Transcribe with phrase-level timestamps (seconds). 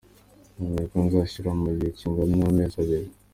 [0.57, 3.07] Nemeye ko nzazishyura mu gihe kingana n’amezi abiri.